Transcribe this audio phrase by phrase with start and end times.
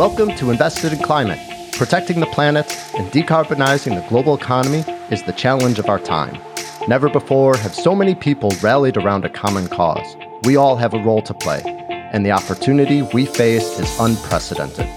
[0.00, 1.38] Welcome to Invested in Climate.
[1.72, 2.64] Protecting the planet
[2.96, 6.40] and decarbonizing the global economy is the challenge of our time.
[6.88, 10.16] Never before have so many people rallied around a common cause.
[10.44, 11.60] We all have a role to play,
[11.90, 14.88] and the opportunity we face is unprecedented.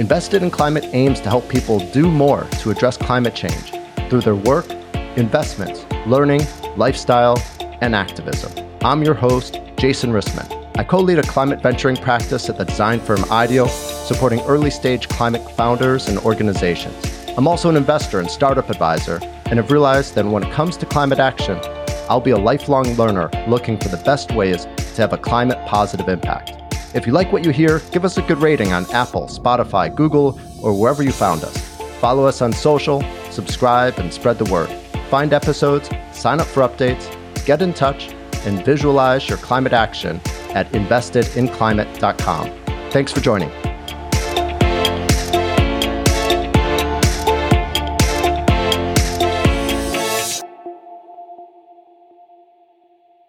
[0.00, 3.70] Invested in Climate aims to help people do more to address climate change
[4.10, 4.68] through their work,
[5.14, 6.40] investments, learning,
[6.76, 7.40] lifestyle,
[7.82, 8.50] and activism.
[8.80, 10.63] I'm your host, Jason Rissman.
[10.76, 15.08] I co lead a climate venturing practice at the design firm IDEO, supporting early stage
[15.08, 16.96] climate founders and organizations.
[17.38, 20.86] I'm also an investor and startup advisor, and have realized that when it comes to
[20.86, 21.60] climate action,
[22.08, 26.08] I'll be a lifelong learner looking for the best ways to have a climate positive
[26.08, 26.54] impact.
[26.92, 30.40] If you like what you hear, give us a good rating on Apple, Spotify, Google,
[30.60, 31.56] or wherever you found us.
[32.00, 34.70] Follow us on social, subscribe, and spread the word.
[35.08, 37.06] Find episodes, sign up for updates,
[37.46, 38.12] get in touch,
[38.44, 40.20] and visualize your climate action
[40.54, 42.50] at investedinclimate.com.
[42.90, 43.50] Thanks for joining.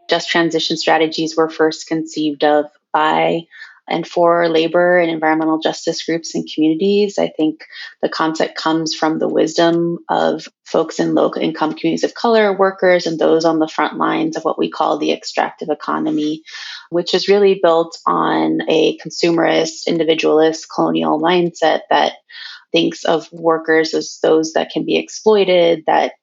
[0.08, 3.42] Just transition strategies were first conceived of by
[3.88, 7.18] and for labor and environmental justice groups and communities.
[7.20, 7.62] I think
[8.02, 13.06] the concept comes from the wisdom of folks in low income communities of color, workers,
[13.06, 16.42] and those on the front lines of what we call the extractive economy,
[16.90, 22.14] which is really built on a consumerist, individualist, colonial mindset that
[22.72, 26.14] thinks of workers as those that can be exploited, that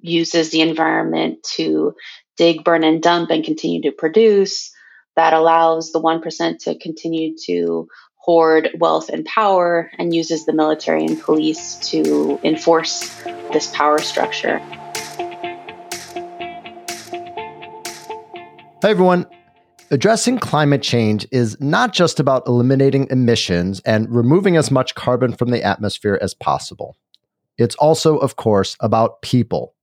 [0.00, 1.94] uses the environment to
[2.36, 4.72] dig, burn, and dump and continue to produce
[5.16, 11.04] that allows the 1% to continue to hoard wealth and power and uses the military
[11.04, 13.10] and police to enforce
[13.52, 14.58] this power structure.
[18.80, 19.26] Hey everyone.
[19.90, 25.50] Addressing climate change is not just about eliminating emissions and removing as much carbon from
[25.50, 26.96] the atmosphere as possible.
[27.58, 29.74] It's also, of course, about people,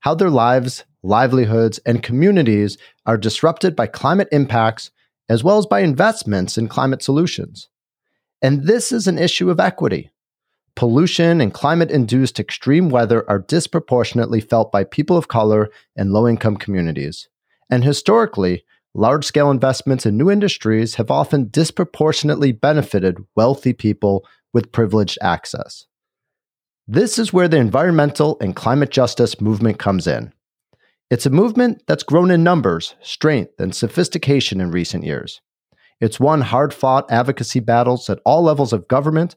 [0.00, 4.90] how their lives livelihoods, and communities are disrupted by climate impacts
[5.28, 7.68] as well as by investments in climate solutions.
[8.40, 10.10] And this is an issue of equity.
[10.74, 16.28] Pollution and climate induced extreme weather are disproportionately felt by people of color and low
[16.28, 17.28] income communities.
[17.68, 24.72] And historically, large scale investments in new industries have often disproportionately benefited wealthy people with
[24.72, 25.86] privileged access.
[26.86, 30.32] This is where the environmental and climate justice movement comes in.
[31.10, 35.40] It's a movement that's grown in numbers, strength, and sophistication in recent years.
[36.00, 39.34] It's won hard fought advocacy battles at all levels of government,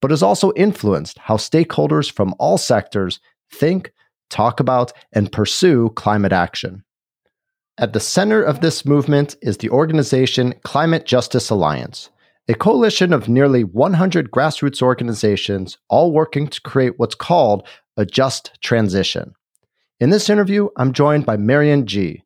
[0.00, 3.20] but has also influenced how stakeholders from all sectors
[3.52, 3.92] think,
[4.30, 6.82] talk about, and pursue climate action.
[7.78, 12.10] At the center of this movement is the organization Climate Justice Alliance,
[12.48, 17.66] a coalition of nearly 100 grassroots organizations all working to create what's called
[17.96, 19.34] a just transition.
[20.02, 22.24] In this interview, I'm joined by Marion Gee,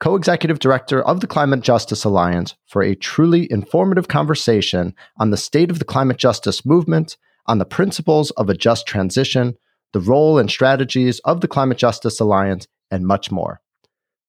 [0.00, 5.38] co executive director of the Climate Justice Alliance, for a truly informative conversation on the
[5.38, 7.16] state of the climate justice movement,
[7.46, 9.56] on the principles of a just transition,
[9.94, 13.62] the role and strategies of the Climate Justice Alliance, and much more.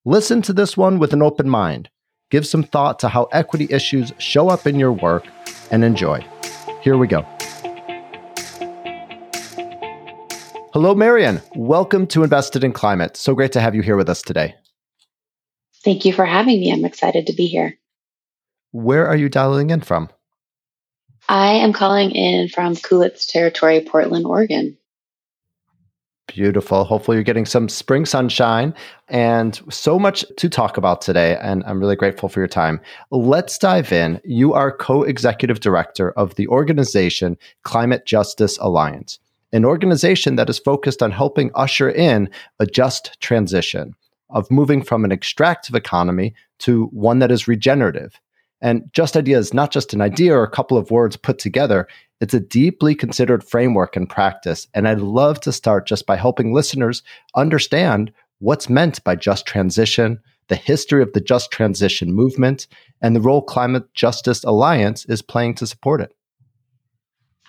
[0.05, 1.89] Listen to this one with an open mind.
[2.31, 5.25] Give some thought to how equity issues show up in your work
[5.71, 6.25] and enjoy.
[6.81, 7.27] Here we go.
[10.79, 11.41] Hello, Marion.
[11.55, 13.17] Welcome to Invested in Climate.
[13.17, 14.53] So great to have you here with us today.
[15.83, 16.71] Thank you for having me.
[16.71, 17.79] I'm excited to be here.
[18.73, 20.11] Where are you dialing in from?
[21.27, 24.77] I am calling in from Cowlitz Territory, Portland, Oregon.
[26.27, 26.83] Beautiful.
[26.83, 28.71] Hopefully, you're getting some spring sunshine
[29.07, 31.37] and so much to talk about today.
[31.41, 32.79] And I'm really grateful for your time.
[33.09, 34.21] Let's dive in.
[34.23, 39.17] You are co executive director of the organization Climate Justice Alliance
[39.53, 43.93] an organization that is focused on helping usher in a just transition
[44.29, 48.19] of moving from an extractive economy to one that is regenerative.
[48.61, 51.87] And Just Idea is not just an idea or a couple of words put together,
[52.19, 54.67] it's a deeply considered framework and practice.
[54.73, 57.03] And I'd love to start just by helping listeners
[57.35, 62.67] understand what's meant by just transition, the history of the just transition movement,
[63.01, 66.13] and the role Climate Justice Alliance is playing to support it.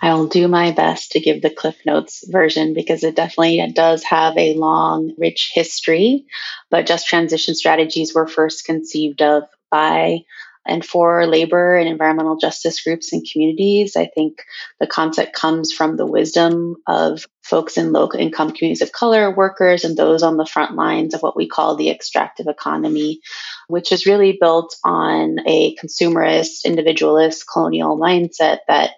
[0.01, 4.37] I'll do my best to give the Cliff Notes version because it definitely does have
[4.37, 6.27] a long, rich history.
[6.71, 10.21] But just transition strategies were first conceived of by
[10.69, 14.43] and for labor and environmental justice groups and communities, I think
[14.79, 19.85] the concept comes from the wisdom of folks in low income communities of color, workers,
[19.85, 23.21] and those on the front lines of what we call the extractive economy,
[23.69, 28.91] which is really built on a consumerist, individualist, colonial mindset that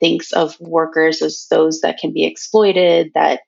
[0.00, 3.40] thinks of workers as those that can be exploited, that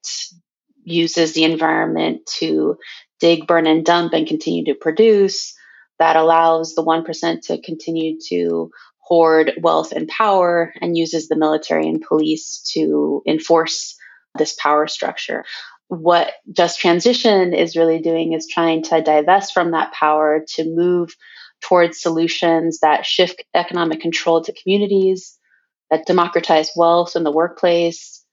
[0.84, 2.76] uses the environment to
[3.20, 5.54] dig, burn, and dump and continue to produce
[6.00, 8.70] that allows the 1% to continue to
[9.00, 13.96] hoard wealth and power and uses the military and police to enforce
[14.38, 15.44] this power structure.
[15.88, 21.14] What Just Transition is really doing is trying to divest from that power to move
[21.60, 25.36] towards solutions that shift economic control to communities,
[25.90, 28.24] that democratize wealth in the workplace,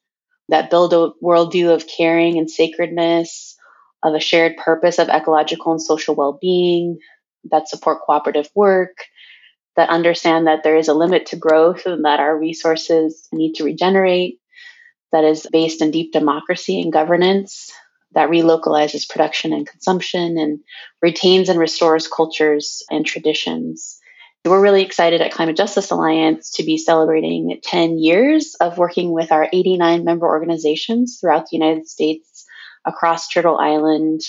[0.50, 3.56] that build a worldview of caring and sacredness,
[4.04, 7.00] of a shared purpose of ecological and social well being,
[7.52, 8.96] that support cooperative work,
[9.76, 13.64] that understand that there is a limit to growth and that our resources need to
[13.64, 14.40] regenerate,
[15.12, 17.72] that is based in deep democracy and governance,
[18.14, 20.60] that relocalizes production and consumption and
[21.02, 23.97] retains and restores cultures and traditions.
[24.48, 29.32] We're really excited at Climate Justice Alliance to be celebrating 10 years of working with
[29.32, 32.46] our 89 member organizations throughout the United States,
[32.86, 34.22] across Turtle Island,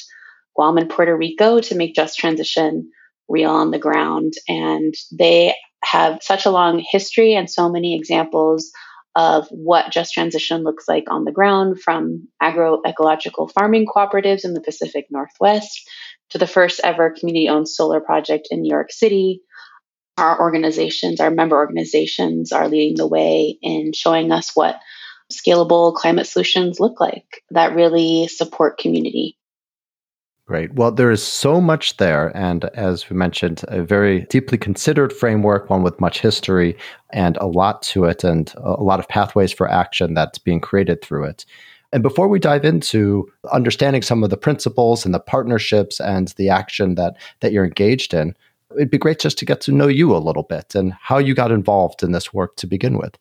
[0.57, 2.91] Guam, and Puerto Rico to make just transition
[3.29, 4.33] real on the ground.
[4.49, 5.55] And they
[5.85, 8.73] have such a long history and so many examples
[9.15, 14.61] of what just transition looks like on the ground from agroecological farming cooperatives in the
[14.61, 15.89] Pacific Northwest
[16.31, 19.43] to the first ever community owned solar project in New York City.
[20.19, 24.81] Our organizations, our member organizations, are leading the way in showing us what
[25.33, 29.37] scalable climate solutions look like that really support community.
[30.47, 30.75] Great.
[30.75, 32.35] Well, there is so much there.
[32.35, 36.77] And as we mentioned, a very deeply considered framework, one with much history
[37.11, 41.03] and a lot to it, and a lot of pathways for action that's being created
[41.03, 41.45] through it.
[41.93, 46.49] And before we dive into understanding some of the principles and the partnerships and the
[46.49, 48.35] action that, that you're engaged in,
[48.77, 51.35] it'd be great just to get to know you a little bit and how you
[51.35, 53.17] got involved in this work to begin with.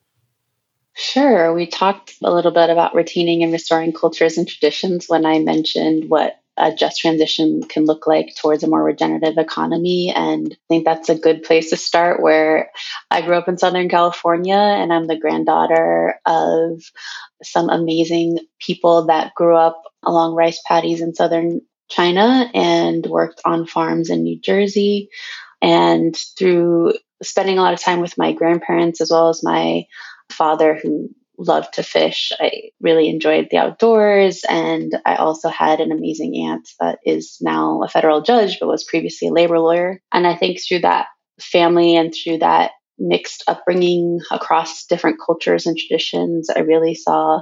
[0.94, 1.54] Sure.
[1.54, 6.10] We talked a little bit about retaining and restoring cultures and traditions when I mentioned
[6.10, 10.12] what a just transition can look like towards a more regenerative economy.
[10.16, 12.72] And I think that's a good place to start where
[13.12, 16.82] I grew up in Southern California and I'm the granddaughter of
[17.44, 23.68] some amazing people that grew up along rice paddies in Southern China and worked on
[23.68, 25.10] farms in New Jersey.
[25.62, 26.94] And through
[27.24, 29.86] spending a lot of time with my grandparents as well as my
[30.30, 32.31] father who loved to fish.
[32.39, 34.44] I really enjoyed the outdoors.
[34.50, 38.84] And I also had an amazing aunt that is now a federal judge, but was
[38.84, 40.01] previously a labor lawyer.
[40.12, 41.07] And I think through that
[41.39, 47.42] family and through that mixed upbringing across different cultures and traditions, I really saw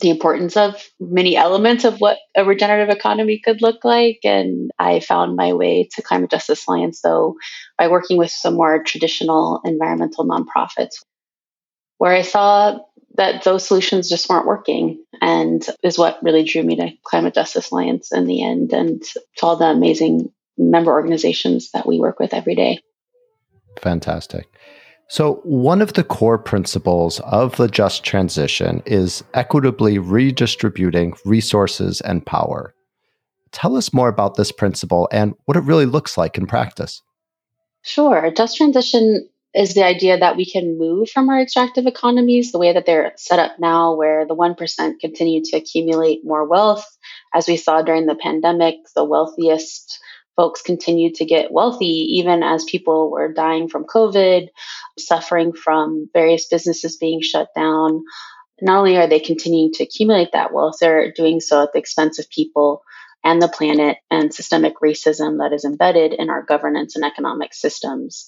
[0.00, 4.18] the importance of many elements of what a regenerative economy could look like.
[4.24, 7.36] And I found my way to Climate Justice Alliance, though,
[7.78, 10.96] by working with some more traditional environmental nonprofits
[11.98, 12.78] where I saw
[13.16, 17.70] that those solutions just weren't working and is what really drew me to Climate Justice
[17.70, 22.34] Alliance in the end and to all the amazing member organizations that we work with
[22.34, 22.80] every day.
[23.80, 24.46] Fantastic.
[25.08, 32.26] So, one of the core principles of the just transition is equitably redistributing resources and
[32.26, 32.74] power.
[33.52, 37.02] Tell us more about this principle and what it really looks like in practice.
[37.82, 38.32] Sure.
[38.36, 42.72] Just transition is the idea that we can move from our extractive economies the way
[42.72, 46.84] that they're set up now, where the 1% continue to accumulate more wealth.
[47.32, 50.00] As we saw during the pandemic, the wealthiest
[50.36, 54.48] folks continued to get wealthy, even as people were dying from COVID,
[54.98, 58.04] suffering from various businesses being shut down.
[58.60, 62.18] Not only are they continuing to accumulate that wealth, they're doing so at the expense
[62.18, 62.82] of people
[63.24, 68.24] and the planet and systemic racism that is embedded in our governance and economic systems.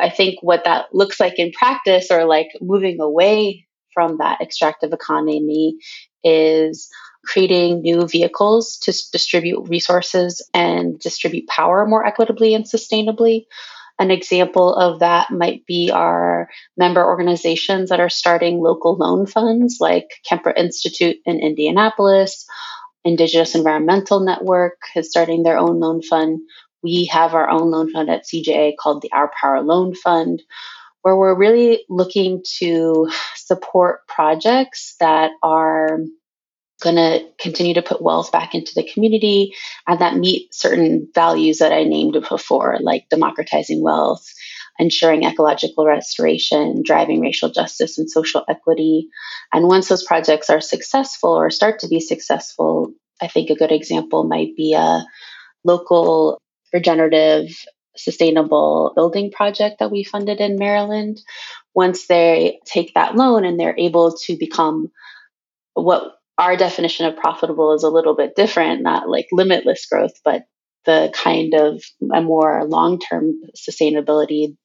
[0.00, 4.92] I think what that looks like in practice or like moving away from that extractive
[4.92, 5.78] economy
[6.22, 6.90] is
[7.26, 13.46] creating new vehicles to distribute resources and distribute power more equitably and sustainably.
[13.98, 19.78] An example of that might be our member organizations that are starting local loan funds
[19.80, 22.46] like Kheprw Institute in Indianapolis.
[23.04, 26.40] Indigenous Environmental Network is starting their own loan fund
[26.86, 30.42] we have our own loan fund at CJA called the Our Power Loan Fund,
[31.02, 35.98] where we're really looking to support projects that are
[36.82, 39.54] going to continue to put wealth back into the community
[39.86, 44.26] and that meet certain values that I named before, like democratizing wealth,
[44.78, 49.08] ensuring ecological restoration, driving racial justice and social equity.
[49.52, 53.72] And once those projects are successful or start to be successful, I think a good
[53.72, 55.04] example might be a
[55.64, 56.38] local
[56.72, 57.48] regenerative
[57.96, 61.22] sustainable building project that we funded in Maryland.
[61.74, 64.90] Once they take that loan and they're able to become
[65.72, 70.44] what our definition of profitable is a little bit different, not like limitless growth, but
[70.84, 71.82] the kind of
[72.14, 74.56] a more long term sustainability,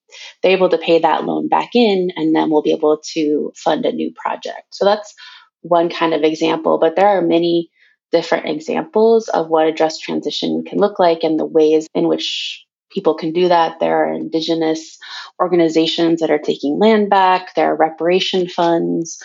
[0.41, 3.85] they're able to pay that loan back in and then we'll be able to fund
[3.85, 4.67] a new project.
[4.71, 5.13] So that's
[5.61, 7.69] one kind of example, but there are many
[8.11, 12.65] different examples of what a just transition can look like and the ways in which
[12.91, 13.79] people can do that.
[13.79, 14.97] There are indigenous
[15.41, 19.17] organizations that are taking land back, there are reparation funds,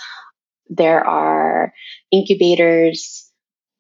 [0.68, 1.73] there are
[2.11, 3.30] incubators.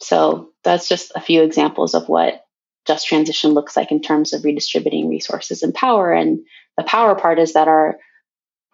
[0.00, 2.44] So that's just a few examples of what
[2.86, 6.12] just transition looks like in terms of redistributing resources and power.
[6.12, 6.40] And
[6.76, 7.96] the power part is that our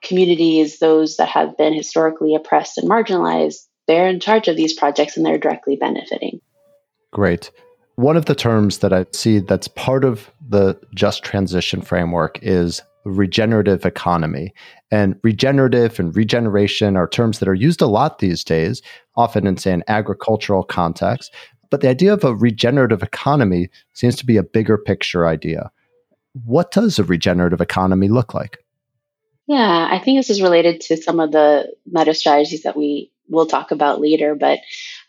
[0.03, 5.17] communities, those that have been historically oppressed and marginalized, they're in charge of these projects
[5.17, 6.41] and they're directly benefiting.
[7.13, 7.51] Great.
[7.97, 12.83] One of the terms that I see that's part of the just transition framework is
[13.05, 14.53] regenerative economy.
[14.91, 18.83] And regenerative and regeneration are terms that are used a lot these days,
[19.17, 21.33] often in, say, an agricultural context.
[21.71, 25.71] But the idea of a regenerative economy seems to be a bigger picture idea.
[26.45, 28.59] What does a regenerative economy look like?
[29.47, 33.47] Yeah, I think this is related to some of the meta strategies that we will
[33.47, 34.35] talk about later.
[34.35, 34.61] But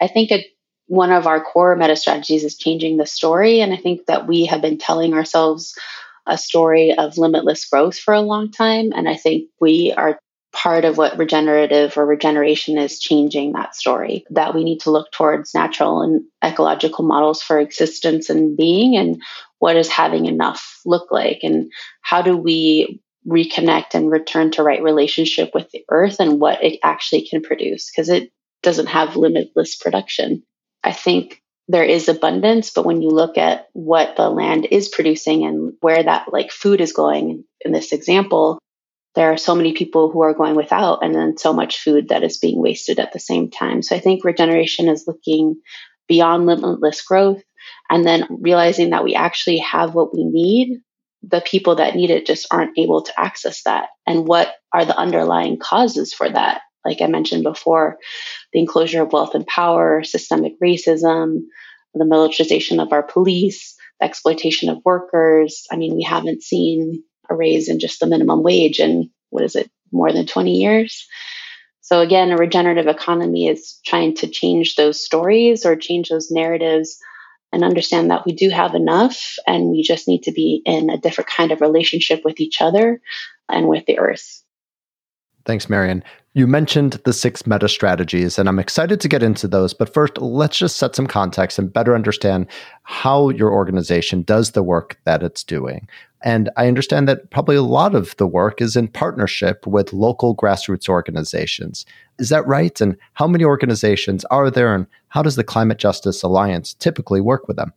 [0.01, 0.45] I think a,
[0.87, 3.61] one of our core meta strategies is changing the story.
[3.61, 5.77] And I think that we have been telling ourselves
[6.25, 8.91] a story of limitless growth for a long time.
[8.93, 10.19] And I think we are
[10.53, 15.11] part of what regenerative or regeneration is changing that story that we need to look
[15.11, 19.21] towards natural and ecological models for existence and being and
[19.57, 24.83] what does having enough look like and how do we reconnect and return to right
[24.83, 29.75] relationship with the earth and what it actually can produce because it doesn't have limitless
[29.75, 30.43] production.
[30.83, 35.45] I think there is abundance, but when you look at what the land is producing
[35.45, 38.59] and where that like food is going in this example,
[39.15, 42.23] there are so many people who are going without and then so much food that
[42.23, 43.81] is being wasted at the same time.
[43.81, 45.61] So I think regeneration is looking
[46.07, 47.41] beyond limitless growth
[47.89, 50.81] and then realizing that we actually have what we need
[51.23, 53.87] the people that need it just aren't able to access that.
[54.05, 56.61] And what are the underlying causes for that?
[56.85, 57.97] Like I mentioned before,
[58.51, 61.39] the enclosure of wealth and power, systemic racism,
[61.93, 65.65] the militarization of our police, the exploitation of workers.
[65.71, 69.55] I mean, we haven't seen a raise in just the minimum wage in what is
[69.55, 71.07] it, more than 20 years?
[71.81, 76.97] So, again, a regenerative economy is trying to change those stories or change those narratives
[77.51, 80.97] and understand that we do have enough and we just need to be in a
[80.97, 83.01] different kind of relationship with each other
[83.49, 84.42] and with the earth.
[85.45, 86.03] Thanks, Marion.
[86.35, 89.73] You mentioned the six meta strategies, and I'm excited to get into those.
[89.73, 92.47] But first, let's just set some context and better understand
[92.83, 95.87] how your organization does the work that it's doing.
[96.23, 100.35] And I understand that probably a lot of the work is in partnership with local
[100.35, 101.85] grassroots organizations.
[102.17, 102.79] Is that right?
[102.79, 104.73] And how many organizations are there?
[104.73, 107.73] And how does the Climate Justice Alliance typically work with them?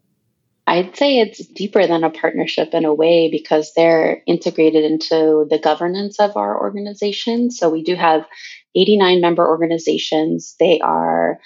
[0.66, 5.60] I'd say it's deeper than a partnership in a way because they're integrated into the
[5.62, 7.50] governance of our organization.
[7.50, 8.26] So we do have
[8.74, 10.56] 89 member organizations.
[10.58, 11.38] They are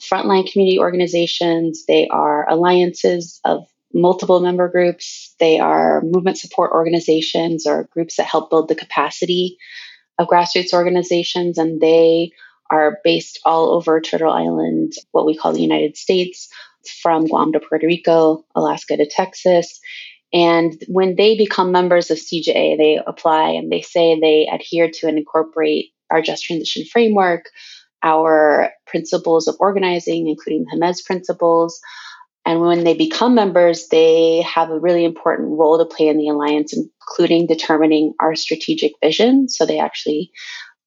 [0.00, 3.66] frontline community organizations, they are alliances of
[3.96, 5.34] multiple member groups.
[5.40, 9.56] They are movement support organizations or groups that help build the capacity
[10.18, 12.32] of grassroots organizations, and they
[12.70, 16.48] are based all over Turtle Island, what we call the United States,
[16.88, 19.80] from Guam to Puerto Rico, Alaska to Texas.
[20.32, 25.06] And when they become members of CJA, they apply and they say they adhere to
[25.06, 27.46] and incorporate our just transition framework,
[28.02, 31.80] our principles of organizing, including the Jemez principles,
[32.46, 36.28] and when they become members, they have a really important role to play in the
[36.28, 39.48] alliance, including determining our strategic vision.
[39.48, 40.30] So they actually,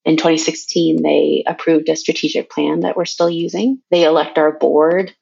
[0.05, 3.81] in 2016, they approved a strategic plan that we're still using.
[3.91, 5.13] They elect our board.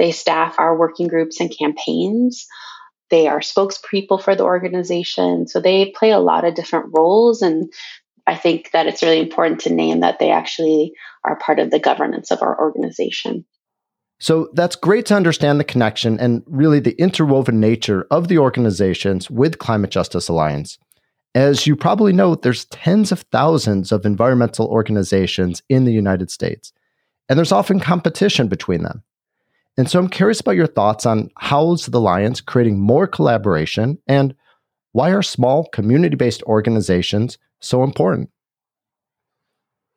[0.00, 2.46] They staff our working groups and campaigns.
[3.10, 5.46] They are spokespeople for the organization.
[5.46, 7.42] So they play a lot of different roles.
[7.42, 7.70] And
[8.26, 11.78] I think that it's really important to name that they actually are part of the
[11.78, 13.44] governance of our organization.
[14.20, 19.30] So that's great to understand the connection and really the interwoven nature of the organizations
[19.30, 20.78] with Climate Justice Alliance.
[21.34, 26.72] As you probably know, there's tens of thousands of environmental organizations in the United States,
[27.28, 29.02] and there's often competition between them.
[29.80, 34.34] And so I'm curious about your thoughts on how's the Alliance creating more collaboration and
[34.92, 38.28] Why are small community based organizations so important?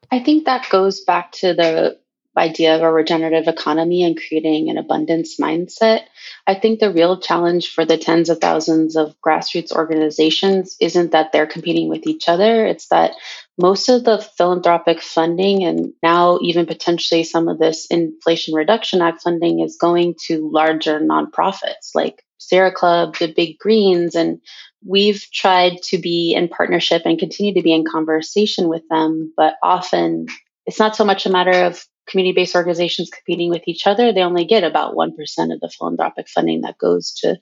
[0.09, 1.99] I think that goes back to the
[2.37, 6.03] idea of a regenerative economy and creating an abundance mindset.
[6.47, 11.33] I think the real challenge for the tens of thousands of grassroots organizations isn't that
[11.33, 13.15] they're competing with each other, it's that
[13.57, 19.21] most of the philanthropic funding and now even potentially some of this Inflation Reduction Act
[19.21, 24.41] funding is going to larger nonprofits like Sierra Club, the Big Greens, and
[24.85, 29.55] we've tried to be in partnership and continue to be in conversation with them, but
[29.63, 30.25] often
[30.65, 34.21] it's not so much a matter of community based organizations competing with each other, they
[34.23, 35.09] only get about 1%
[35.53, 37.37] of the philanthropic funding that goes to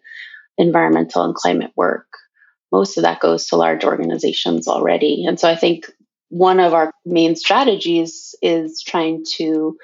[0.58, 2.08] environmental and climate work.
[2.72, 5.26] Most of that goes to large organizations already.
[5.26, 5.92] And so I think
[6.32, 9.78] one of our main strategies is trying to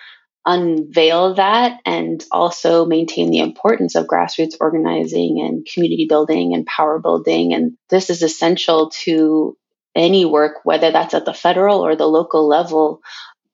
[0.46, 7.00] unveil that and also maintain the importance of grassroots organizing and community building and power
[7.00, 7.54] building.
[7.54, 9.58] And this is essential to
[9.94, 13.02] any work, whether that's at the federal or the local level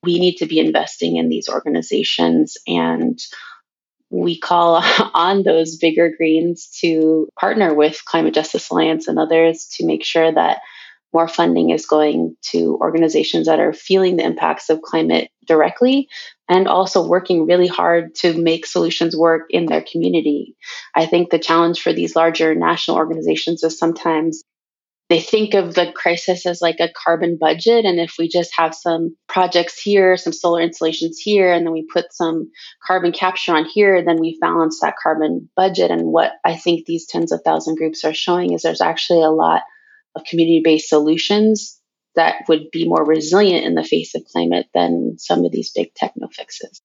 [0.04, 3.18] we need to be investing in these organizations and
[4.10, 4.84] we call
[5.14, 10.32] on those bigger greens to partner with Climate Justice Alliance and others to make sure
[10.32, 10.60] that
[11.14, 16.08] more funding is going to organizations that are feeling the impacts of climate directly
[16.50, 20.56] and also working really hard to make solutions work in their community.
[20.96, 24.44] I think the challenge for these larger national organizations is sometimes
[25.10, 27.86] they think of the crisis as like a carbon budget.
[27.86, 31.86] And if we just have some projects here, some solar installations here, and then we
[31.86, 32.50] put some
[32.86, 35.92] carbon capture on here, then we balance that carbon budget.
[35.92, 39.30] And what I think these tens of thousand groups are showing is there's actually a
[39.30, 39.62] lot
[40.16, 41.80] of community based solutions
[42.16, 45.94] that would be more resilient in the face of climate than some of these big
[45.96, 46.82] techno fixes.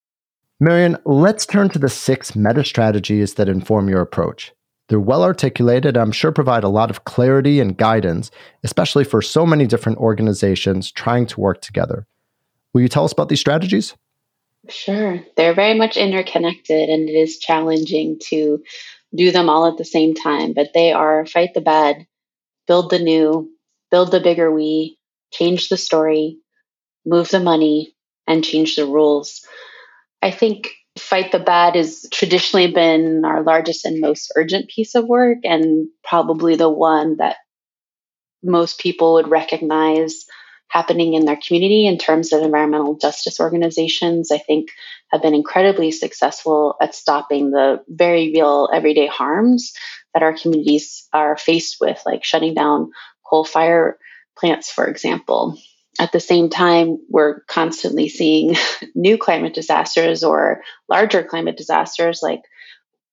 [0.61, 4.52] Marion, let's turn to the six meta strategies that inform your approach.
[4.88, 8.30] They're well articulated, I'm sure provide a lot of clarity and guidance,
[8.64, 12.06] especially for so many different organizations trying to work together.
[12.73, 13.94] Will you tell us about these strategies?
[14.68, 15.20] Sure.
[15.37, 18.62] They're very much interconnected, and it is challenging to
[19.14, 22.06] do them all at the same time, but they are fight the bad,
[22.68, 23.50] build the new,
[23.90, 24.98] build the bigger we,
[25.32, 26.38] change the story,
[27.04, 27.94] move the money,
[28.26, 29.44] and change the rules.
[30.22, 35.07] I think Fight the Bad has traditionally been our largest and most urgent piece of
[35.07, 37.37] work, and probably the one that
[38.42, 40.26] most people would recognize
[40.68, 44.68] happening in their community in terms of environmental justice organizations, I think
[45.11, 49.72] have been incredibly successful at stopping the very real everyday harms
[50.18, 52.90] that our communities are faced with, like shutting down
[53.24, 53.98] coal fire
[54.37, 55.57] plants, for example.
[56.00, 58.57] At the same time, we're constantly seeing
[58.96, 62.40] new climate disasters or larger climate disasters like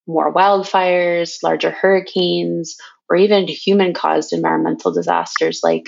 [0.07, 2.75] more wildfires, larger hurricanes,
[3.07, 5.85] or even human caused environmental disasters like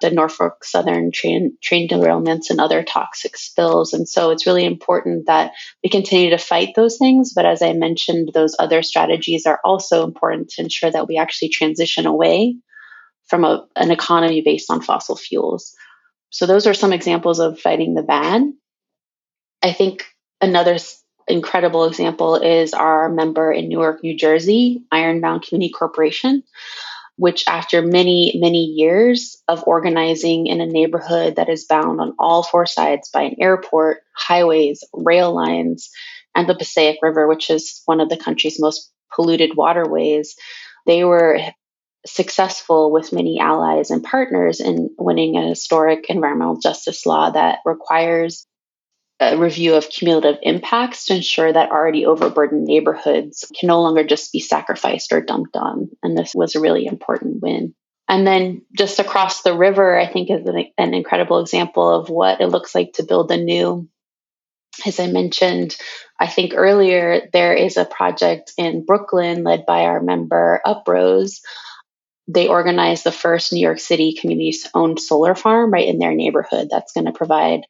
[0.00, 3.92] the Norfolk Southern train, train derailments and other toxic spills.
[3.92, 7.32] And so it's really important that we continue to fight those things.
[7.34, 11.48] But as I mentioned, those other strategies are also important to ensure that we actually
[11.48, 12.56] transition away
[13.26, 15.74] from a, an economy based on fossil fuels.
[16.30, 18.42] So those are some examples of fighting the bad.
[19.62, 20.04] I think
[20.40, 20.78] another
[21.26, 26.42] incredible example is our member in Newark, New Jersey, Ironbound Community Corporation,
[27.18, 32.44] which after many, many years of organizing in a neighborhood that is bound on all
[32.44, 35.90] four sides by an airport, highways, rail lines,
[36.36, 40.36] and the Passaic River, which is one of the country's most polluted waterways,
[40.86, 41.40] they were
[42.06, 48.46] successful with many allies and partners in winning a historic environmental justice law that requires
[49.20, 54.32] a review of cumulative impacts to ensure that already overburdened neighborhoods can no longer just
[54.32, 55.90] be sacrificed or dumped on.
[56.02, 57.74] And this was a really important win.
[58.08, 62.40] And then just across the river, I think is an, an incredible example of what
[62.40, 63.88] it looks like to build a new.
[64.86, 65.76] As I mentioned,
[66.20, 71.40] I think earlier, there is a project in Brooklyn led by our member Uprose
[72.28, 76.68] they organized the first New York City community owned solar farm right in their neighborhood
[76.70, 77.62] that's going to provide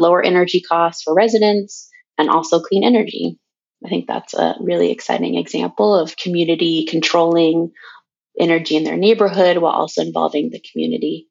[0.00, 3.38] lower energy costs for residents and also clean energy.
[3.84, 7.72] I think that's a really exciting example of community controlling
[8.38, 11.28] energy in their neighborhood while also involving the community.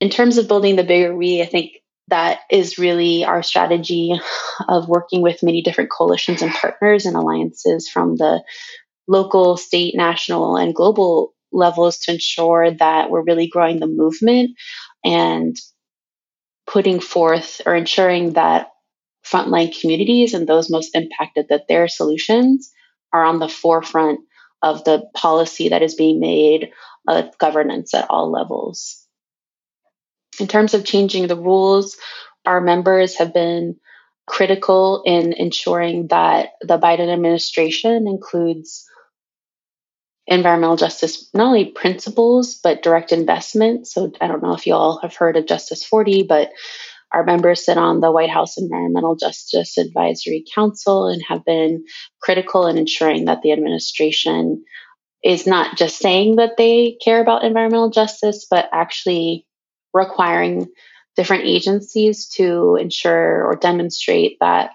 [0.00, 1.72] In terms of building the bigger we, I think
[2.08, 4.12] that is really our strategy
[4.68, 8.42] of working with many different coalitions and partners and alliances from the
[9.08, 14.50] local, state, national, and global levels to ensure that we're really growing the movement
[15.04, 15.56] and
[16.66, 18.68] putting forth or ensuring that
[19.24, 22.72] frontline communities and those most impacted that their solutions
[23.12, 24.20] are on the forefront
[24.62, 26.70] of the policy that is being made
[27.08, 29.06] of governance at all levels.
[30.40, 31.96] In terms of changing the rules,
[32.44, 33.76] our members have been
[34.26, 38.86] critical in ensuring that the Biden administration includes
[40.26, 43.86] environmental justice, not only principles, but direct investment.
[43.86, 46.50] So I don't know if you all have heard of Justice 40, but
[47.12, 51.84] our members sit on the White House Environmental Justice Advisory Council and have been
[52.20, 54.64] critical in ensuring that the administration
[55.22, 59.46] is not just saying that they care about environmental justice, but actually
[59.92, 60.68] requiring
[61.16, 64.70] different agencies to ensure or demonstrate that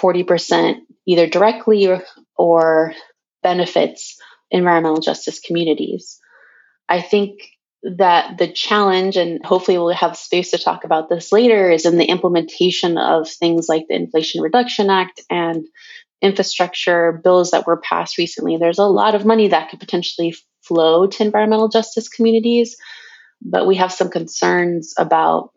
[0.00, 0.76] 40%
[1.06, 1.88] either directly
[2.36, 2.94] or,
[3.42, 4.16] benefits
[4.54, 6.18] environmental justice communities.
[6.88, 7.40] I think
[7.82, 11.98] that the challenge, and hopefully we'll have space to talk about this later, is in
[11.98, 15.66] the implementation of things like the Inflation Reduction Act and
[16.22, 18.56] infrastructure bills that were passed recently.
[18.56, 22.76] There's a lot of money that could potentially flow to environmental justice communities,
[23.42, 25.50] but we have some concerns about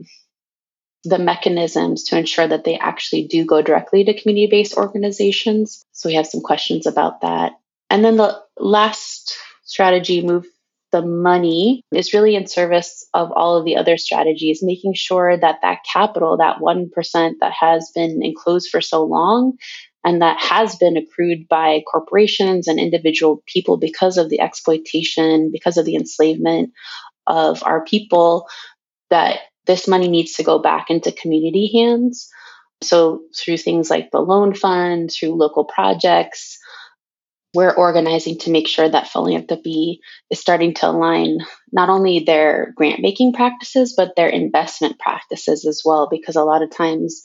[1.05, 5.86] the mechanisms to ensure that they actually do go directly to community based organizations.
[5.93, 7.53] So we have some questions about that.
[7.89, 10.46] And then the last strategy, move
[10.91, 15.60] the money, is really in service of all of the other strategies, making sure that
[15.62, 19.58] that capital, that 1% that has been enclosed for so long,
[20.04, 25.78] and that has been accrued by corporations and individual people because of the exploitation, because
[25.78, 26.72] of the enslavement
[27.26, 28.48] of our people,
[29.10, 32.30] that this money needs to go back into community hands.
[32.82, 36.60] So, through things like the loan fund, through local projects,
[37.58, 41.39] we're organizing to make sure that philanthropy is starting to align
[41.72, 46.08] not only their grant making practices, but their investment practices as well.
[46.12, 47.24] Because a lot of times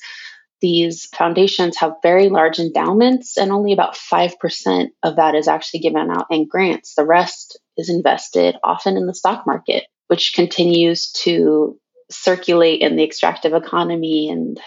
[0.62, 6.10] these foundations have very large endowments, and only about 5% of that is actually given
[6.10, 6.94] out in grants.
[6.94, 11.78] The rest is invested often in the stock market, which continues to
[12.10, 14.58] circulate in the extractive economy and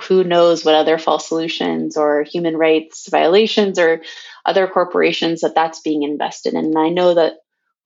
[0.00, 4.02] who knows what other false solutions or human rights violations or
[4.44, 6.64] other corporations that that's being invested in.
[6.64, 7.34] And I know that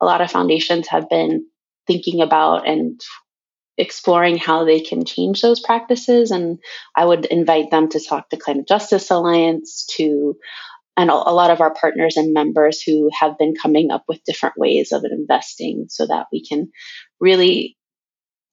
[0.01, 1.47] a lot of foundations have been
[1.87, 3.01] thinking about and
[3.77, 6.31] exploring how they can change those practices.
[6.31, 6.59] And
[6.95, 10.37] I would invite them to talk to Climate Justice Alliance, to
[10.97, 14.55] and a lot of our partners and members who have been coming up with different
[14.57, 16.71] ways of investing so that we can
[17.19, 17.77] really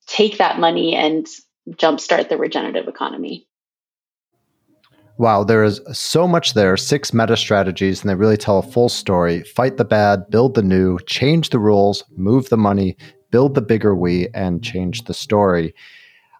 [0.08, 1.28] take that money and
[1.69, 3.47] jumpstart the regenerative economy.
[5.17, 6.76] Wow, there is so much there.
[6.78, 9.43] Six meta strategies, and they really tell a full story.
[9.43, 12.97] Fight the bad, build the new, change the rules, move the money,
[13.30, 15.76] build the bigger we, and change the story.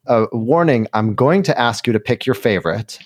[0.08, 2.98] Uh, warning I'm going to ask you to pick your favorite.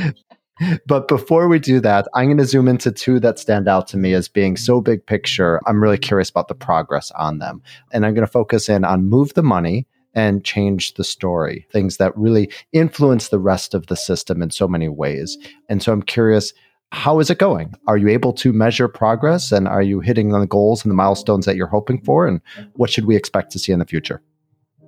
[0.86, 3.96] but before we do that, I'm going to zoom into two that stand out to
[3.96, 5.60] me as being so big picture.
[5.66, 7.62] I'm really curious about the progress on them.
[7.92, 9.86] And I'm going to focus in on move the money
[10.18, 14.66] and change the story, things that really influence the rest of the system in so
[14.66, 15.38] many ways.
[15.68, 16.52] And so I'm curious,
[16.90, 17.72] how is it going?
[17.86, 21.46] Are you able to measure progress and are you hitting the goals and the milestones
[21.46, 22.26] that you're hoping for?
[22.26, 22.40] And
[22.72, 24.20] what should we expect to see in the future?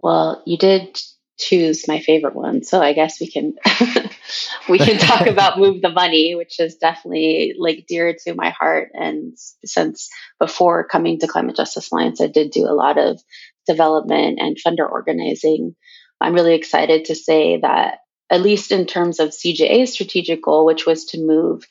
[0.02, 1.00] Well, you did
[1.38, 3.54] choose my favorite one, so I guess we can
[4.68, 8.90] we can talk about move the money, which is definitely like dear to my heart.
[8.94, 10.08] And since
[10.40, 13.22] before coming to Climate Justice Alliance, I did do a lot of
[13.66, 15.74] development and funder organizing.
[16.20, 17.98] I'm really excited to say that,
[18.30, 21.64] at least in terms of CJA's strategic goal, which was to move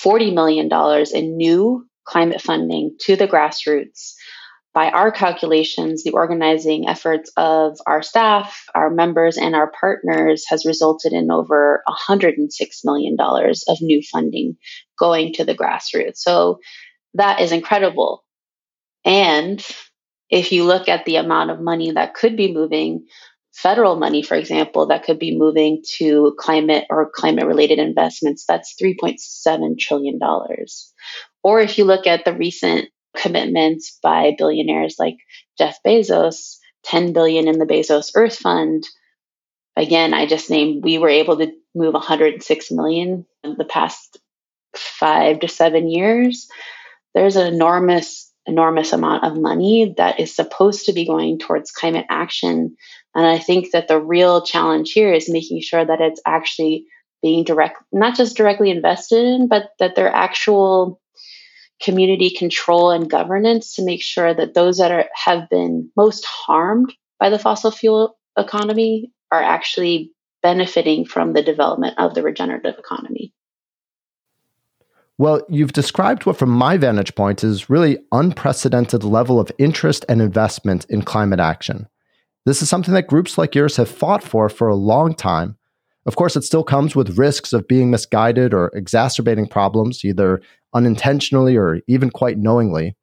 [0.00, 0.68] $40 million
[1.14, 4.14] in new climate funding to the grassroots,
[4.72, 10.64] by our calculations, the organizing efforts of our staff, our members, and our partners has
[10.64, 12.46] resulted in over $106
[12.84, 14.56] million of new funding
[14.98, 16.18] going to the grassroots.
[16.18, 16.60] So
[17.14, 18.24] that is incredible.
[19.04, 19.64] And
[20.30, 23.06] if you look at the amount of money that could be moving,
[23.52, 28.76] federal money, for example, that could be moving to climate or climate related investments, that's
[28.80, 30.18] $3.7 trillion.
[31.42, 35.16] Or if you look at the recent commitments by billionaires like
[35.58, 38.84] Jeff Bezos, 10 billion in the Bezos Earth Fund.
[39.76, 44.18] Again, I just named we were able to move 106 million in the past
[44.74, 46.48] five to seven years.
[47.14, 52.06] There's an enormous enormous amount of money that is supposed to be going towards climate
[52.08, 52.76] action.
[53.14, 56.86] And I think that the real challenge here is making sure that it's actually
[57.22, 61.00] being direct, not just directly invested in, but that there are actual
[61.82, 66.92] community control and governance to make sure that those that are, have been most harmed
[67.18, 73.32] by the fossil fuel economy are actually benefiting from the development of the regenerative economy.
[75.20, 80.22] Well, you've described what, from my vantage point, is really unprecedented level of interest and
[80.22, 81.88] investment in climate action.
[82.46, 85.58] This is something that groups like yours have fought for for a long time.
[86.06, 90.40] Of course, it still comes with risks of being misguided or exacerbating problems, either
[90.72, 92.96] unintentionally or even quite knowingly.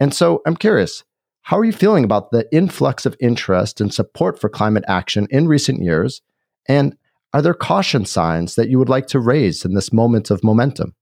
[0.00, 1.04] And so I'm curious,
[1.42, 5.46] how are you feeling about the influx of interest and support for climate action in
[5.46, 6.20] recent years?
[6.66, 6.96] And
[7.32, 10.96] are there caution signs that you would like to raise in this moment of momentum?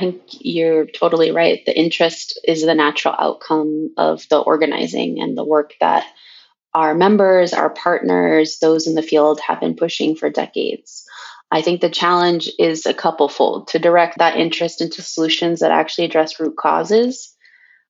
[0.00, 1.60] I think you're totally right.
[1.66, 6.06] The interest is the natural outcome of the organizing and the work that
[6.72, 11.04] our members, our partners, those in the field have been pushing for decades.
[11.50, 16.06] I think the challenge is a couplefold to direct that interest into solutions that actually
[16.06, 17.36] address root causes.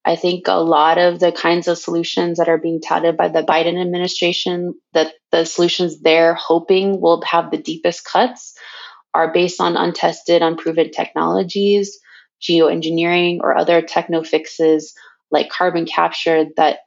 [0.04, 3.44] I think a lot of the kinds of solutions that are being touted by the
[3.44, 8.56] Biden administration, that the solutions they're hoping will have the deepest cuts,
[9.14, 11.98] are based on untested, unproven technologies,
[12.40, 14.94] geoengineering, or other techno fixes
[15.30, 16.78] like carbon capture that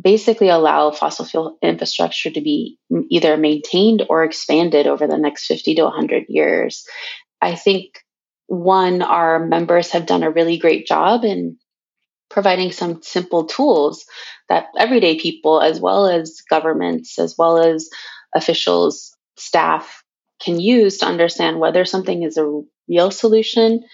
[0.00, 2.78] basically allow fossil fuel infrastructure to be
[3.10, 6.84] either maintained or expanded over the next 50 to 100 years.
[7.40, 8.00] I think
[8.46, 11.58] one, our members have done a really great job in
[12.28, 14.04] providing some simple tools
[14.48, 17.88] that everyday people, as well as governments, as well as
[18.34, 20.03] officials, staff,
[20.44, 23.84] can use to understand whether something is a real solution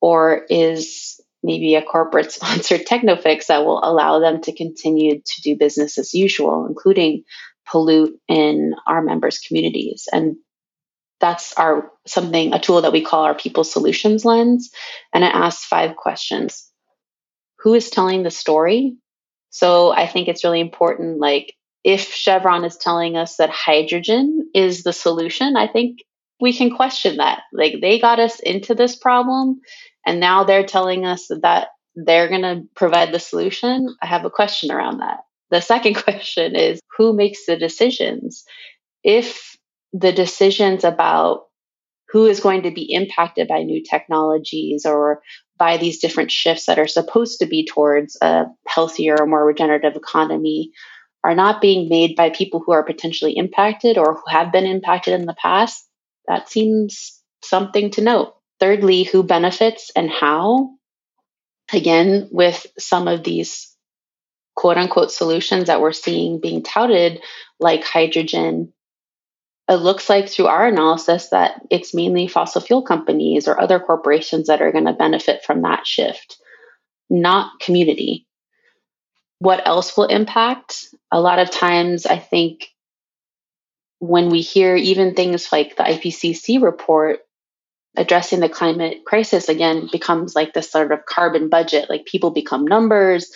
[0.00, 5.42] or is maybe a corporate sponsored techno fix that will allow them to continue to
[5.42, 7.24] do business as usual, including
[7.66, 10.08] pollute in our members' communities.
[10.12, 10.36] And
[11.18, 14.70] that's our something, a tool that we call our people solutions lens.
[15.14, 16.70] And it asks five questions.
[17.60, 18.96] Who is telling the story?
[19.50, 21.54] So I think it's really important, like
[21.86, 26.00] if Chevron is telling us that hydrogen is the solution, I think
[26.40, 27.42] we can question that.
[27.52, 29.60] Like they got us into this problem
[30.04, 33.94] and now they're telling us that they're going to provide the solution.
[34.02, 35.18] I have a question around that.
[35.52, 38.42] The second question is who makes the decisions?
[39.04, 39.56] If
[39.92, 41.42] the decisions about
[42.08, 45.22] who is going to be impacted by new technologies or
[45.56, 49.94] by these different shifts that are supposed to be towards a healthier or more regenerative
[49.94, 50.72] economy
[51.26, 55.12] are not being made by people who are potentially impacted or who have been impacted
[55.12, 55.84] in the past,
[56.28, 58.36] that seems something to note.
[58.60, 60.76] Thirdly, who benefits and how?
[61.72, 63.74] Again, with some of these
[64.54, 67.20] quote unquote solutions that we're seeing being touted,
[67.58, 68.72] like hydrogen,
[69.68, 74.46] it looks like through our analysis that it's mainly fossil fuel companies or other corporations
[74.46, 76.38] that are going to benefit from that shift,
[77.10, 78.25] not community.
[79.38, 80.86] What else will impact?
[81.12, 82.68] A lot of times, I think
[83.98, 87.20] when we hear even things like the IPCC report
[87.96, 92.66] addressing the climate crisis again becomes like this sort of carbon budget, like people become
[92.66, 93.30] numbers.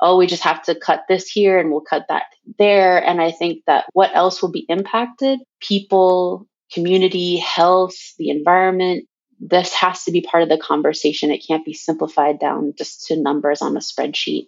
[0.00, 2.24] Oh, we just have to cut this here and we'll cut that
[2.58, 2.98] there.
[3.04, 5.40] And I think that what else will be impacted?
[5.60, 9.06] People, community, health, the environment.
[9.40, 11.30] This has to be part of the conversation.
[11.30, 14.46] It can't be simplified down just to numbers on a spreadsheet.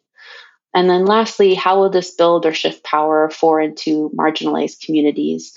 [0.76, 5.54] And then lastly, how will this build or shift power for and to marginalized communities?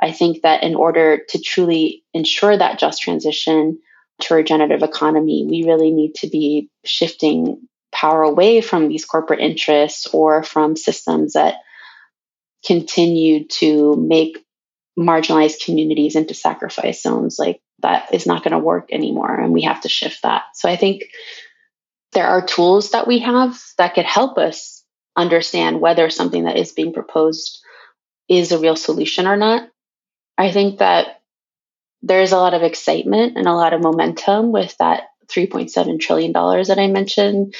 [0.00, 3.80] I think that in order to truly ensure that just transition
[4.20, 9.40] to a regenerative economy, we really need to be shifting power away from these corporate
[9.40, 11.56] interests or from systems that
[12.64, 14.38] continue to make
[14.96, 17.36] marginalized communities into sacrifice zones.
[17.36, 19.34] Like that is not going to work anymore.
[19.40, 20.44] And we have to shift that.
[20.54, 21.02] So I think
[22.12, 24.84] there are tools that we have that could help us
[25.16, 27.58] understand whether something that is being proposed
[28.28, 29.68] is a real solution or not.
[30.38, 31.20] I think that
[32.02, 36.78] there's a lot of excitement and a lot of momentum with that $3.7 trillion that
[36.78, 37.54] I mentioned,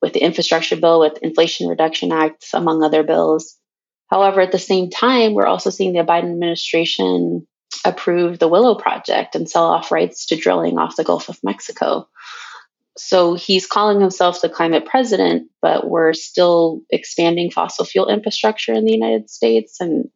[0.00, 3.56] with the infrastructure bill, with Inflation Reduction Act, among other bills.
[4.08, 7.46] However, at the same time, we're also seeing the Biden administration
[7.84, 12.08] approve the Willow Project and sell off rights to drilling off the Gulf of Mexico
[12.96, 18.84] so he's calling himself the climate president, but we're still expanding fossil fuel infrastructure in
[18.84, 19.80] the United States.
[19.80, 20.10] And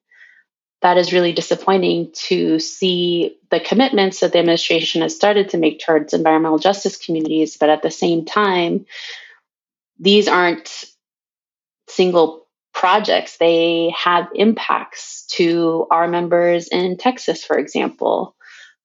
[0.83, 5.81] that is really disappointing to see the commitments that the administration has started to make
[5.81, 7.57] towards environmental justice communities.
[7.57, 8.87] But at the same time,
[9.99, 10.85] these aren't
[11.89, 18.35] single projects, they have impacts to our members in Texas, for example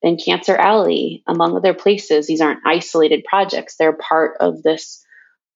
[0.01, 2.27] then Cancer Alley, among other places.
[2.27, 5.05] These aren't isolated projects, they're part of this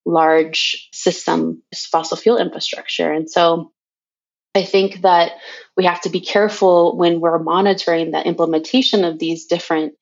[0.05, 3.11] large system, fossil fuel infrastructure.
[3.11, 3.71] And so
[4.55, 5.31] I think that
[5.75, 9.93] we have to be careful when we're monitoring the implementation of these different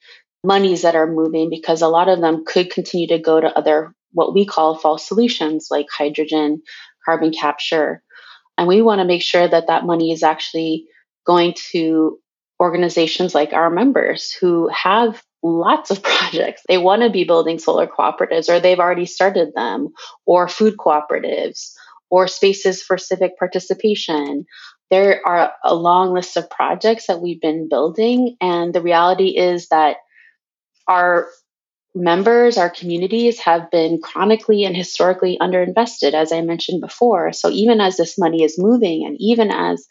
[0.43, 3.93] monies that are moving because a lot of them could continue to go to other
[4.12, 6.62] what we call false solutions like hydrogen,
[7.06, 8.04] carbon capture.
[8.58, 10.86] And we want to make sure that that money is actually
[11.25, 12.19] going to
[12.62, 16.62] organizations like our members who have lots of projects.
[16.67, 19.89] They want to be building solar cooperatives or they've already started them,
[20.26, 21.71] or food cooperatives,
[22.10, 24.45] or spaces for civic participation.
[24.91, 28.38] There are a long list of projects that we've been building.
[28.39, 29.97] And the reality is that
[30.88, 31.28] our
[31.95, 37.34] members, our communities have been chronically and historically underinvested, as I mentioned before.
[37.34, 39.88] So even as this money is moving and even as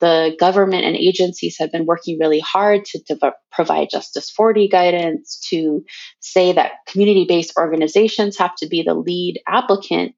[0.00, 5.84] the government and agencies have been working really hard to, provide Justice 40 guidance, to
[6.20, 10.14] say that community based organizations have to be the lead applicant.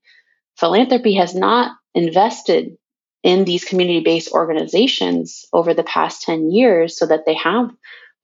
[0.57, 2.77] Philanthropy has not invested
[3.23, 7.71] in these community based organizations over the past 10 years so that they have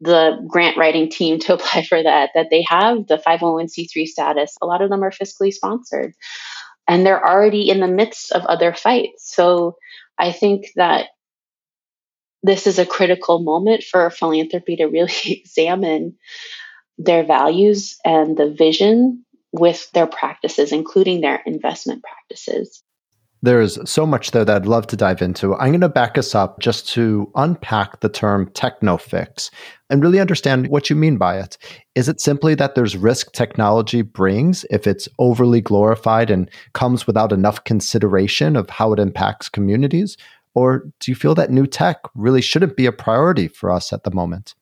[0.00, 4.56] the grant writing team to apply for that, that they have the 501c3 status.
[4.62, 6.14] A lot of them are fiscally sponsored
[6.88, 9.34] and they're already in the midst of other fights.
[9.34, 9.76] So
[10.18, 11.08] I think that
[12.42, 16.16] this is a critical moment for philanthropy to really examine
[16.98, 22.82] their values and the vision with their practices, including their investment practices.
[23.40, 25.54] There's so much there that I'd love to dive into.
[25.54, 29.50] I'm going to back us up just to unpack the term technofix
[29.88, 31.56] and really understand what you mean by it.
[31.94, 37.30] Is it simply that there's risk technology brings if it's overly glorified and comes without
[37.30, 40.16] enough consideration of how it impacts communities?
[40.58, 44.02] Or do you feel that new tech really shouldn't be a priority for us at
[44.02, 44.56] the moment?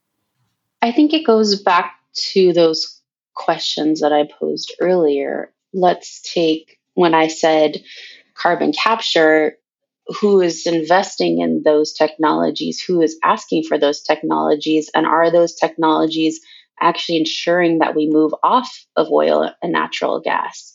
[0.82, 1.94] I think it goes back
[2.32, 3.00] to those
[3.32, 5.50] questions that I posed earlier.
[5.72, 7.82] Let's take when I said
[8.34, 9.56] carbon capture,
[10.20, 15.54] who is investing in those technologies, who is asking for those technologies, and are those
[15.54, 16.40] technologies
[16.78, 20.74] actually ensuring that we move off of oil and natural gas?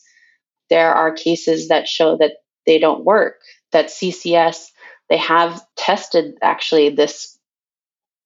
[0.68, 3.36] There are cases that show that they don't work,
[3.70, 4.71] that CCS
[5.12, 7.38] they have tested actually this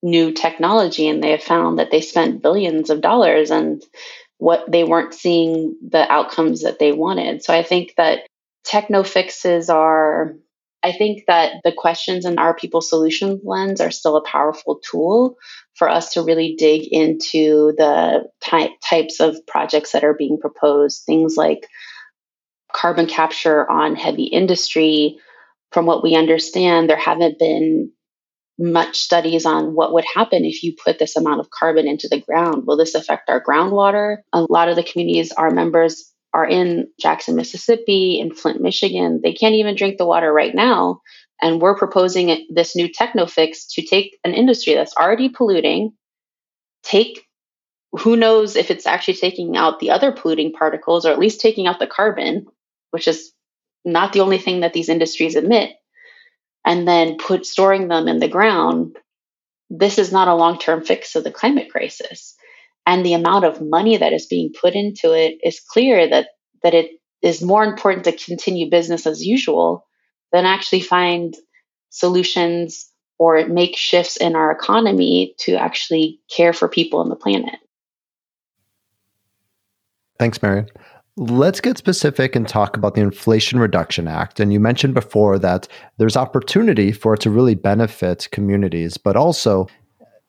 [0.05, 3.83] new technology and they have found that they spent billions of dollars and
[4.39, 7.43] what they weren't seeing the outcomes that they wanted.
[7.43, 8.21] So I think that
[8.63, 10.37] techno fixes are
[10.85, 15.39] I think that the questions in our people solutions lens are still a powerful tool
[15.75, 21.03] for us to really dig into the ty- types of projects that are being proposed.
[21.05, 21.67] Things like
[22.73, 25.19] carbon capture on heavy industry,
[25.77, 27.93] from what we understand, there haven't been
[28.59, 32.19] much studies on what would happen if you put this amount of carbon into the
[32.19, 32.63] ground.
[32.67, 34.17] Will this affect our groundwater?
[34.33, 39.21] A lot of the communities, our members are in Jackson, Mississippi, in Flint, Michigan.
[39.23, 41.03] They can't even drink the water right now.
[41.43, 45.93] And we're proposing this new techno fix to take an industry that's already polluting,
[46.85, 47.23] take
[47.93, 51.67] who knows if it's actually taking out the other polluting particles or at least taking
[51.67, 52.47] out the carbon,
[52.93, 53.35] which is
[53.87, 55.71] not the only thing that these industries emit,
[56.65, 58.97] and then put storing them in the ground,
[59.71, 62.35] this is not a long-term fix of the climate crisis.
[62.85, 66.29] And the amount of money that is being put into it is clear that
[66.63, 66.91] that it
[67.23, 69.87] is more important to continue business as usual
[70.33, 71.35] than actually find
[71.91, 77.59] solutions or make shifts in our economy to actually care for people on the planet.
[80.19, 80.69] Thanks, Marion.
[81.19, 84.39] Let's get specific and talk about the Inflation Reduction Act.
[84.39, 89.67] And you mentioned before that there's opportunity for it to really benefit communities, but also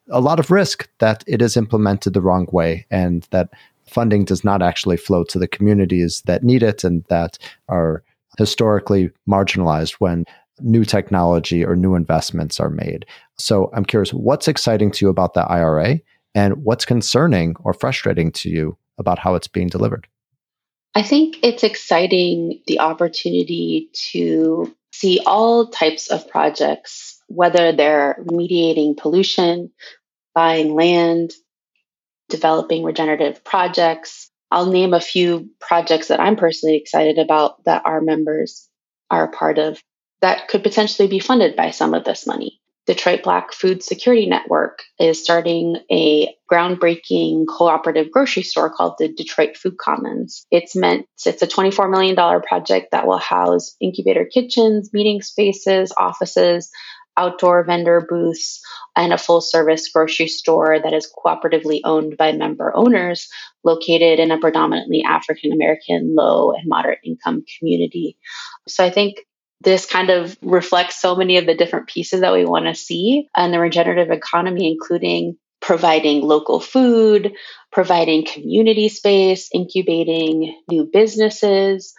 [0.08, 3.50] a lot of risk that it is implemented the wrong way and that
[3.86, 7.36] funding does not actually flow to the communities that need it and that
[7.68, 8.02] are
[8.38, 10.24] historically marginalized when
[10.60, 13.04] new technology or new investments are made.
[13.36, 16.00] So I'm curious, what's exciting to you about the IRA
[16.34, 20.08] and what's concerning or frustrating to you about how it's being delivered?
[20.94, 28.96] I think it's exciting the opportunity to see all types of projects, whether they're mediating
[28.96, 29.70] pollution,
[30.34, 31.32] buying land,
[32.28, 34.30] developing regenerative projects.
[34.50, 38.68] I'll name a few projects that I'm personally excited about that our members
[39.10, 39.80] are a part of
[40.20, 42.57] that could potentially be funded by some of this money.
[42.88, 49.58] Detroit Black Food Security Network is starting a groundbreaking cooperative grocery store called the Detroit
[49.58, 50.46] Food Commons.
[50.50, 56.70] It's meant it's a $24 million project that will house incubator kitchens, meeting spaces, offices,
[57.18, 58.62] outdoor vendor booths,
[58.96, 63.28] and a full service grocery store that is cooperatively owned by member owners
[63.64, 68.16] located in a predominantly African American low and moderate income community.
[68.66, 69.26] So I think
[69.60, 73.28] this kind of reflects so many of the different pieces that we want to see
[73.36, 77.32] in the regenerative economy, including providing local food,
[77.72, 81.92] providing community space, incubating new businesses.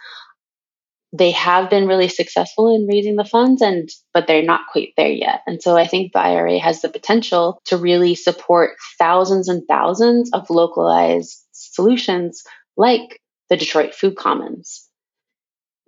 [1.12, 5.10] They have been really successful in raising the funds and but they're not quite there
[5.10, 5.42] yet.
[5.46, 10.30] And so I think the IRA has the potential to really support thousands and thousands
[10.32, 12.42] of localized solutions
[12.76, 14.89] like the Detroit Food Commons.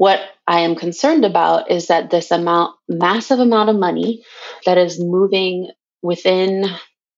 [0.03, 4.25] What I am concerned about is that this amount massive amount of money
[4.67, 5.71] that is moving
[6.03, 6.65] within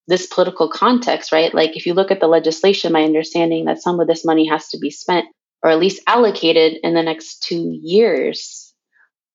[0.06, 1.54] this political context, right?
[1.54, 4.68] Like if you look at the legislation, my understanding that some of this money has
[4.68, 5.24] to be spent
[5.62, 8.74] or at least allocated in the next two years.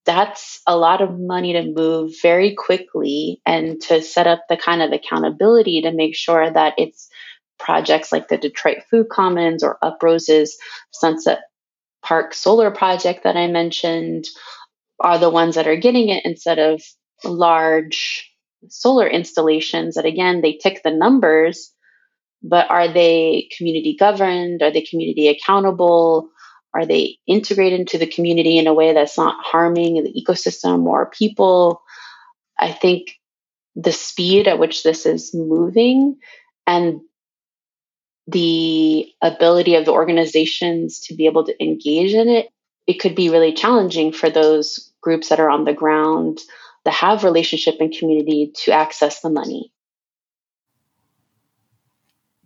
[0.05, 4.83] That's a lot of money to move very quickly and to set up the kind
[4.83, 7.09] of accountability to make sure that it's
[7.57, 10.55] projects like the Detroit Food Commons or Uprose's
[10.91, 11.39] Sunset
[12.03, 14.25] Park solar project that I mentioned
[14.99, 16.81] are the ones that are getting it instead of
[17.23, 18.29] large
[18.67, 21.71] solar installations that again they tick the numbers
[22.41, 24.61] but are they community governed?
[24.61, 26.29] Are they community accountable?
[26.73, 31.09] Are they integrated into the community in a way that's not harming the ecosystem or
[31.09, 31.81] people?
[32.57, 33.11] I think
[33.75, 36.17] the speed at which this is moving
[36.67, 37.01] and
[38.31, 42.49] the ability of the organizations to be able to engage in it
[42.89, 46.39] it could be really challenging for those groups that are on the ground
[46.85, 49.71] that have relationship and community to access the money.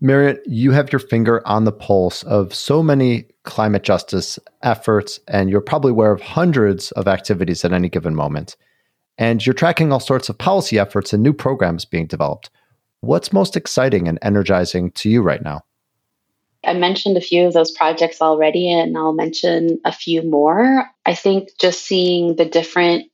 [0.02, 5.50] Marion, you have your finger on the pulse of so many climate justice efforts, and
[5.50, 8.58] you're probably aware of hundreds of activities at any given moment.
[9.18, 12.50] And you're tracking all sorts of policy efforts and new programs being developed.
[13.00, 15.62] What's most exciting and energizing to you right now?
[16.66, 20.86] I mentioned a few of those projects already, and I'll mention a few more.
[21.06, 23.12] I think just seeing the different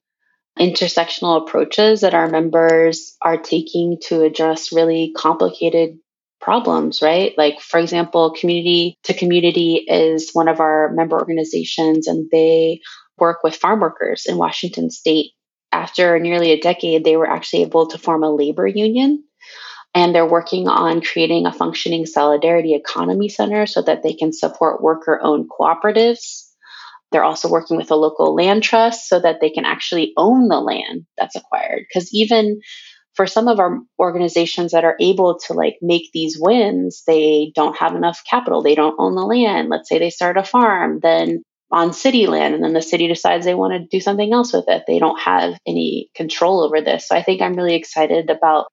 [0.59, 5.97] intersectional approaches that our members are taking to address really complicated
[6.41, 7.33] problems, right?
[7.37, 12.81] Like, for example, Community to Community is one of our member organizations, and they
[13.17, 15.31] work with farm workers in Washington state.
[15.71, 19.23] After nearly a decade, they were actually able to form a labor union.
[19.99, 24.81] And they're working on creating a functioning solidarity economy center so that they can support
[24.81, 26.45] worker owned cooperatives
[27.11, 30.59] they're also working with a local land trust so that they can actually own the
[30.59, 31.85] land that's acquired.
[31.87, 32.59] Because even
[33.13, 37.77] for some of our organizations that are able to like make these wins, they don't
[37.77, 38.61] have enough capital.
[38.61, 39.69] They don't own the land.
[39.69, 43.45] Let's say they start a farm, then on city land, and then the city decides
[43.45, 44.83] they want to do something else with it.
[44.87, 47.07] They don't have any control over this.
[47.07, 48.67] So I think I'm really excited about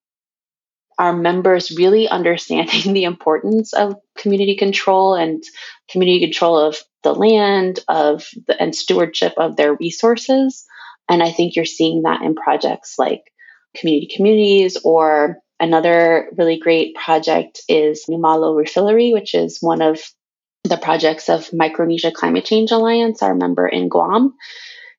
[0.99, 5.43] our members really understanding the importance of community control and
[5.91, 10.65] community control of the land of the, and stewardship of their resources
[11.09, 13.23] and i think you're seeing that in projects like
[13.77, 20.01] community communities or another really great project is Numalo Refillery, which is one of
[20.65, 24.35] the projects of Micronesia Climate Change Alliance, our member in Guam.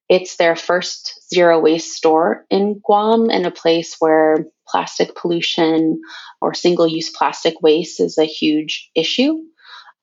[0.09, 6.01] It's their first zero waste store in Guam in a place where plastic pollution
[6.41, 9.37] or single use plastic waste is a huge issue.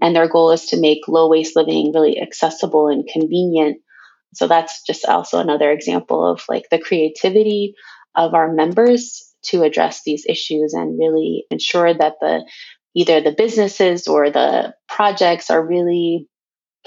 [0.01, 3.79] And their goal is to make low waste living really accessible and convenient.
[4.35, 7.75] So that's just also another example of like the creativity
[8.15, 12.45] of our members to address these issues and really ensure that the
[12.95, 16.29] either the businesses or the projects are really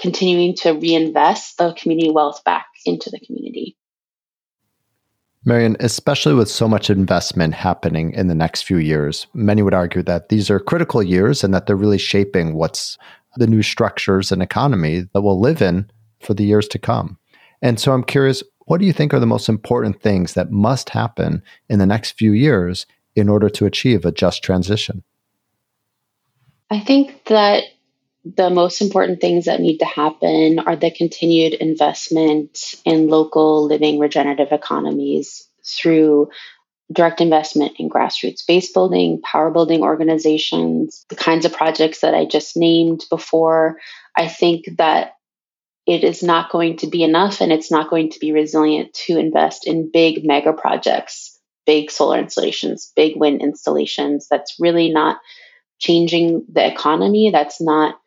[0.00, 3.76] continuing to reinvest the community wealth back into the community.
[5.44, 10.02] Marion, especially with so much investment happening in the next few years, many would argue
[10.02, 12.98] that these are critical years and that they're really shaping what's
[13.36, 15.90] the new structures and economy that we'll live in
[16.20, 17.18] for the years to come.
[17.62, 20.90] And so I'm curious, what do you think are the most important things that must
[20.90, 25.02] happen in the next few years in order to achieve a just transition?
[26.70, 27.64] I think that
[28.24, 33.98] the most important things that need to happen are the continued investment in local living
[33.98, 36.28] regenerative economies through
[36.90, 42.24] direct investment in grassroots base building, power building organizations, the kinds of projects that I
[42.24, 43.78] just named before.
[44.16, 45.12] I think that
[45.86, 49.18] it is not going to be enough and it's not going to be resilient to
[49.18, 54.26] invest in big mega projects, big solar installations, big wind installations.
[54.30, 55.18] That's really not
[55.78, 57.30] changing the economy.
[57.30, 57.98] That's not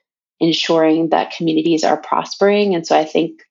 [0.41, 2.75] ensuring that communities are prospering.
[2.75, 3.43] And so I think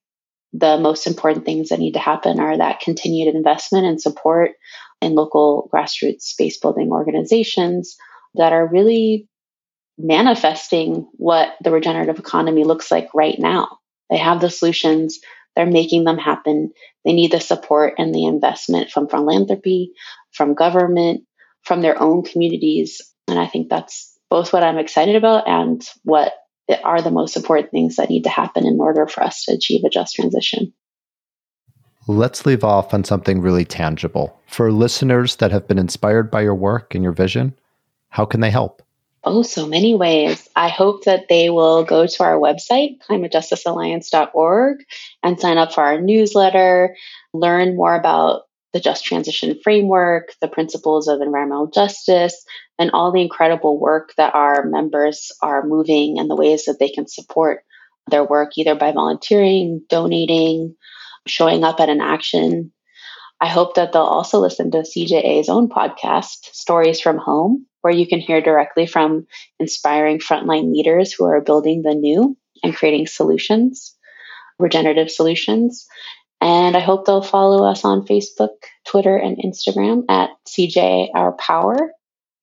[0.53, 4.51] the most important things that need to happen are that continued investment and support
[5.01, 7.95] in local grassroots space building organizations
[8.35, 9.27] that are really
[9.97, 13.77] manifesting what the regenerative economy looks like right now.
[14.09, 15.19] They have the solutions,
[15.55, 16.71] they're making them happen.
[17.05, 19.93] They need the support and the investment from philanthropy,
[20.33, 21.21] from government,
[21.63, 23.01] from their own communities.
[23.29, 26.33] And I think that's both what I'm excited about and what
[26.83, 29.83] are the most important things that need to happen in order for us to achieve
[29.83, 30.73] a just transition.
[32.07, 34.39] Let's leave off on something really tangible.
[34.47, 37.53] For listeners that have been inspired by your work and your vision,
[38.09, 38.81] how can they help?
[39.23, 40.49] Oh, so many ways.
[40.55, 44.77] I hope that they will go to our website, climatejusticealliance.org,
[45.21, 46.95] and sign up for our newsletter,
[47.33, 48.43] learn more about
[48.73, 52.43] the Just Transition Framework, the principles of environmental justice,
[52.81, 56.89] and all the incredible work that our members are moving and the ways that they
[56.89, 57.63] can support
[58.09, 60.75] their work either by volunteering, donating,
[61.27, 62.71] showing up at an action.
[63.39, 68.07] I hope that they'll also listen to CJA's own podcast, Stories from Home, where you
[68.07, 69.27] can hear directly from
[69.59, 73.95] inspiring frontline leaders who are building the new and creating solutions,
[74.57, 75.85] regenerative solutions.
[76.39, 78.57] And I hope they'll follow us on Facebook,
[78.87, 81.91] Twitter, and Instagram at CJ Our Power,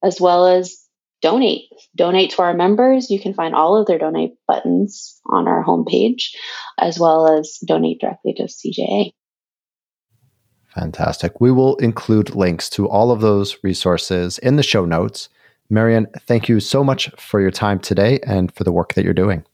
[0.03, 0.77] as well as
[1.21, 1.65] donate.
[1.97, 3.11] Donate to our members.
[3.11, 6.31] You can find all of their donate buttons on our homepage,
[6.79, 9.13] as well as donate directly to CJA.
[10.75, 11.41] Fantastic.
[11.41, 15.29] We will include links to all of those resources in the show notes.
[15.71, 19.15] Marion, thank you so much for your time today and for the work that you're
[19.15, 19.45] doing.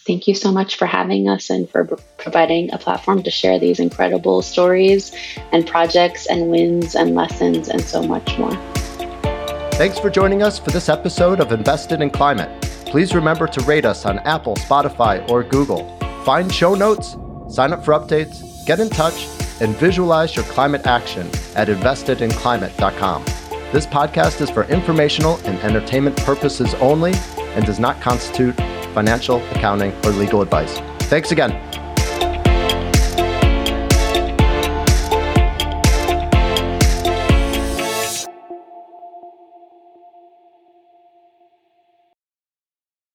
[0.00, 1.84] Thank you so much for having us and for
[2.18, 5.12] providing a platform to share these incredible stories
[5.52, 8.73] and projects and wins and lessons and so much more.
[9.76, 12.62] Thanks for joining us for this episode of Invested in Climate.
[12.86, 15.98] Please remember to rate us on Apple, Spotify, or Google.
[16.24, 17.16] Find show notes,
[17.48, 19.26] sign up for updates, get in touch,
[19.60, 23.24] and visualize your climate action at investedinclimate.com.
[23.72, 28.54] This podcast is for informational and entertainment purposes only and does not constitute
[28.94, 30.78] financial, accounting, or legal advice.
[31.08, 31.50] Thanks again.